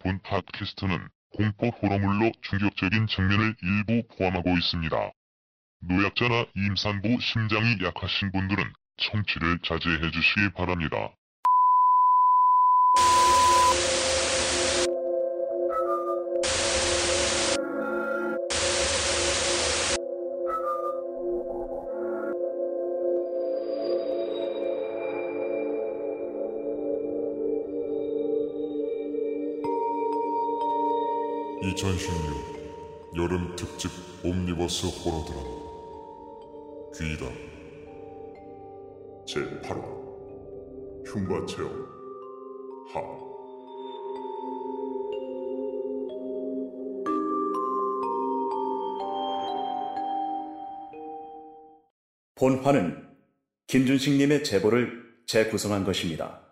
[0.00, 5.10] 본 팟캐스트는 공포 호러물로 충격적인 장면을 일부 포함하고 있습니다.
[5.82, 8.64] 노약자나 임산부 심장이 약하신 분들은
[8.96, 11.14] 청취를 자제해 주시기 바랍니다.
[31.62, 33.90] (2016) 여름 특집
[34.24, 35.50] 옴니버스 호러 드라마
[36.94, 37.26] 귀다.
[39.26, 40.00] 제8화
[41.06, 41.86] 흉과체험
[42.92, 43.30] 하.
[52.36, 53.06] 본화는
[53.66, 56.49] 김준식님의 제보를 재구성한 것입니다.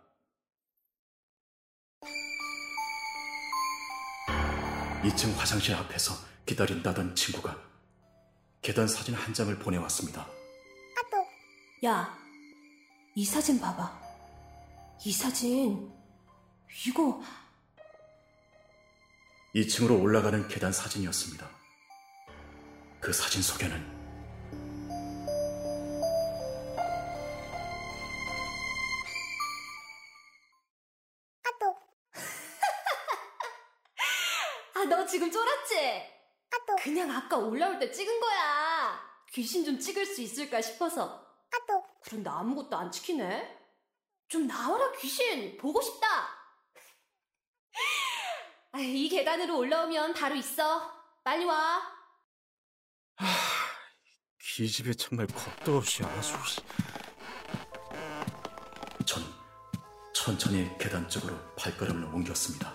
[5.08, 7.56] (2층) 화장실 앞에서 기다린다던 친구가
[8.60, 10.27] 계단 사진 한 장을 보내왔습니다.
[11.84, 12.19] 야,
[13.14, 14.00] 이 사진 봐봐.
[15.05, 15.92] 이 사진,
[16.86, 17.22] 이거,
[19.55, 21.48] 2층으로 올라가는 계단 사진이었습니다.
[23.00, 23.97] 그 사진 속에는
[35.78, 36.82] 지금 쫄았지?
[36.82, 39.00] 그냥 아까 올라올 때 찍은 거야.
[39.32, 41.26] 귀신 좀 찍을 수 있을까 싶어서.
[42.04, 43.56] 그런데 아무것도 안 찍히네?
[44.28, 45.56] 좀 나와라, 귀신!
[45.56, 46.06] 보고 싶다!
[48.72, 50.92] 아, 이 계단으로 올라오면 바로 있어.
[51.24, 51.82] 빨리 와.
[54.40, 56.34] 기집애 정말 겁도 없이 아주
[59.06, 59.22] 전
[60.14, 62.74] 천천히 계단 쪽으로 발걸음을 옮겼습니다.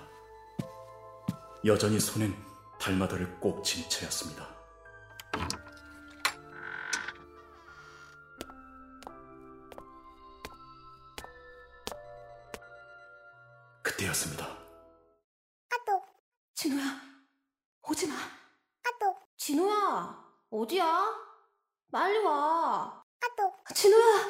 [1.66, 2.53] 여전히 손엔
[2.84, 4.46] 달마더를 꼭 쥔 채였습니다.
[13.82, 14.58] 그때였습니다.
[16.56, 16.84] 진호야,
[17.88, 18.16] 오지 마.
[19.38, 21.16] 진호야, 어디야?
[21.90, 23.02] 빨리 와.
[23.74, 24.30] 진호야,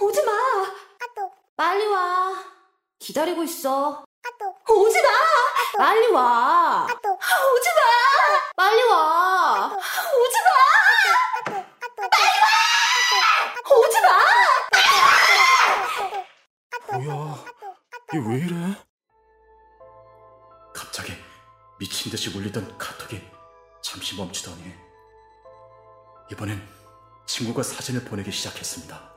[0.00, 0.32] 오지 마.
[1.56, 2.44] 빨리 와.
[2.98, 4.07] 기다리고 있어.
[4.70, 5.08] 오지 마.
[5.78, 6.86] 빨리 와.
[6.86, 7.82] 오지 마.
[8.56, 9.66] 빨리 와.
[9.74, 10.50] 오지 마.
[13.74, 14.08] 오지 마.
[16.98, 17.44] 뭐야
[18.12, 18.54] 이게 왜 이래?
[20.74, 21.12] 갑자기
[21.78, 23.22] 미친 듯이 울리던 카톡이
[23.82, 24.74] 잠시 멈추더니
[26.30, 26.66] 이번엔
[27.26, 29.12] 친구가 사진을 보내기 시작했습니다.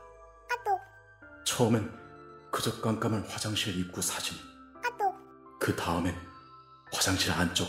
[1.46, 1.92] 처음엔
[2.52, 4.51] 그저 깜깜한 화장실 입구 사진.
[5.62, 6.20] 그 다음엔
[6.92, 7.68] 화장실 안쪽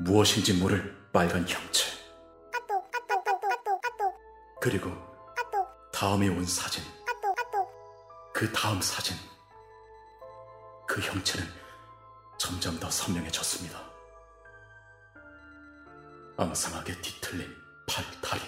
[0.00, 1.84] 무엇인지 모를 빨간 형체.
[4.60, 4.90] 그리고
[5.92, 6.82] 다음에 온 사진.
[8.34, 9.16] 그 다음 사진.
[10.88, 11.46] 그 형체는
[12.36, 13.80] 점점 더 선명해졌습니다.
[16.36, 17.46] 앙상하게 뒤틀린
[17.86, 18.40] 팔, 다리.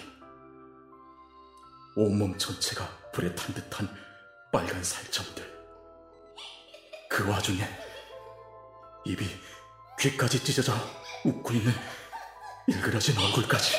[1.95, 3.87] 온몸 전체가 불에 탄 듯한
[4.51, 5.41] 빨간 살점들.
[7.09, 7.92] 그 와중에
[9.05, 9.25] 입이
[9.99, 10.73] 귀까지 찢어져
[11.25, 11.73] 웃고 있는
[12.67, 13.75] 일그러진 얼굴까지.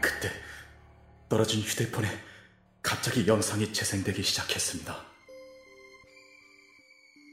[0.00, 0.30] 그때
[1.28, 2.08] 떨어진 휴대폰에
[2.82, 5.04] 갑자기 영상이 재생되기 시작했습니다.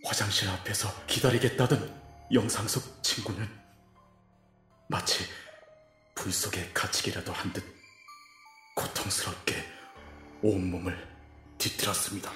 [0.06, 2.02] 화장실 앞에서 기다리겠다던
[2.34, 3.63] 영상 속 친구는
[6.24, 7.66] 불 속에 갇히기라도 한 듯
[8.76, 9.62] 고통스럽게
[10.42, 10.98] 온몸을
[11.58, 12.32] 뒤틀었습니다.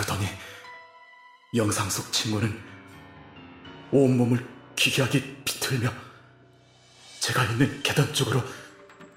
[0.00, 0.26] 그러더니
[1.54, 2.58] 영상 속 친구는
[3.90, 5.92] 온몸을 기괴하게 비틀며
[7.18, 8.42] 제가 있는 계단 쪽으로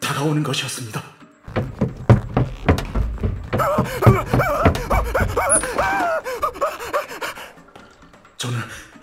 [0.02, 1.02] 다가오는 것이었습니다.
[8.38, 8.60] 저는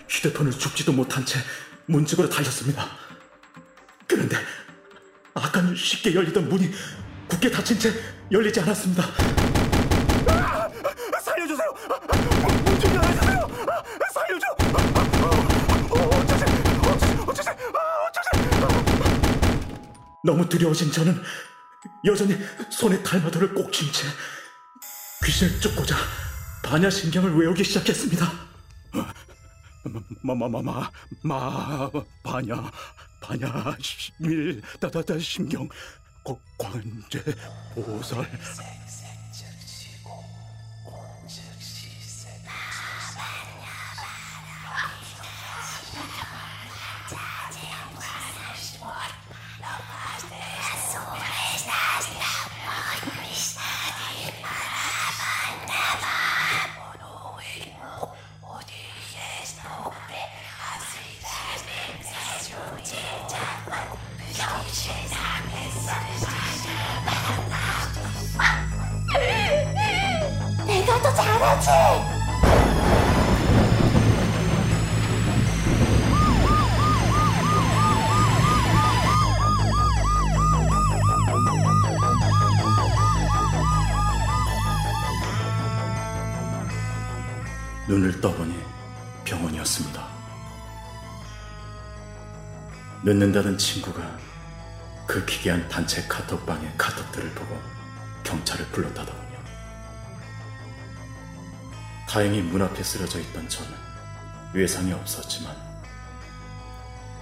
[0.07, 1.39] 휴대폰을 죽지도 못한 채
[1.87, 2.85] 문쪽으로 달렸습니다.
[4.05, 4.37] 그런데
[5.33, 6.69] 아까는 쉽게 열리던 문이
[7.27, 7.91] 굳게 닫힌 채
[8.31, 9.40] 열리지 않았습니다.
[20.31, 21.21] 너무 두려워진 저는
[22.05, 22.37] 여전히
[22.71, 24.07] 손에 탈마도를 꼭 쥔 채
[25.25, 25.95] 귀신을 쫓고자
[26.63, 28.31] 반야신경을 외우기 시작했습니다.
[30.21, 30.89] 마마마마
[31.23, 31.89] 마
[32.23, 32.71] 반야
[33.21, 33.75] 반야
[34.19, 35.67] 밀 따다다 신경
[36.23, 37.21] 고, 관제
[37.75, 38.25] 보살
[87.91, 88.57] 눈을 떠보니
[89.25, 90.07] 병원이었습니다.
[93.03, 94.17] 늦는다는 친구가
[95.05, 97.59] 그 기괴한 단체 카톡방의 카톡들을 보고
[98.23, 99.39] 경찰을 불렀다더군요.
[102.07, 103.69] 다행히 문 앞에 쓰러져 있던 저는
[104.53, 105.53] 외상이 없었지만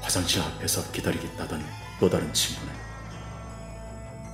[0.02, 1.66] 화장실 앞에서 기다리겠다던
[2.00, 2.72] 또 다른 친구는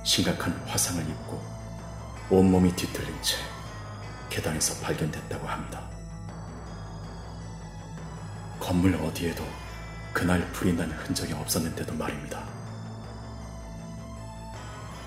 [0.04, 1.42] 심각한 화상을 입고
[2.28, 3.38] 온몸이 뒤틀린 채
[4.28, 5.95] 계단에서 발견됐다고 합니다.
[8.66, 9.46] 건물 어디에도
[10.12, 12.42] 그날 불이 난 흔적이 없었는데도 말입니다.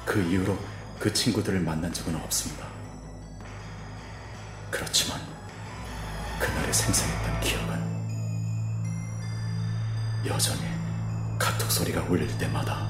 [0.05, 0.57] 그 이후로
[0.97, 2.65] 그 친구들을 만난 적은 없습니다.
[4.71, 5.19] 그렇지만
[6.39, 7.89] 그날의 생생했던 기억은
[10.25, 10.61] 여전히
[11.37, 12.87] 카톡 소리가 울릴 때마다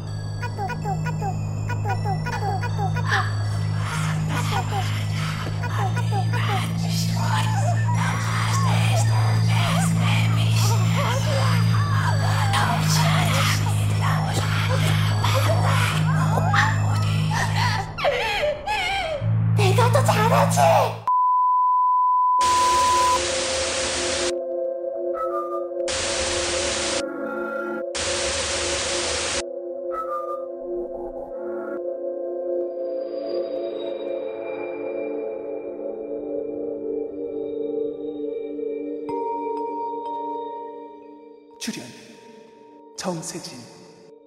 [43.10, 43.58] 정세진,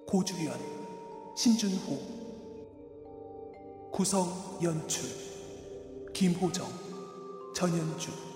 [0.05, 0.59] 고주연,
[1.37, 1.97] 신준호
[3.93, 5.09] 구성 연출
[6.13, 6.67] 김호정,
[7.55, 8.32] 전현주